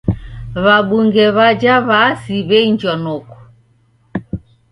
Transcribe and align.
W'abunge 0.63 1.25
w'aja 1.35 1.75
w'aasi 1.87 2.35
w'einjwa 2.47 2.93
noko. 3.03 3.35